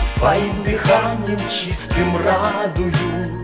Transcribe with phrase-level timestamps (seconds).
[0.00, 3.43] Своим дыханием чистым радую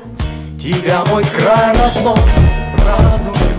[0.61, 2.15] Тебя мой край родной,
[2.85, 3.50] радует.